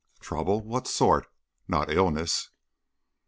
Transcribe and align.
"Trouble? 0.19 0.61
What 0.61 0.87
sort? 0.87 1.27
Not 1.67 1.91
illness?" 1.91 2.49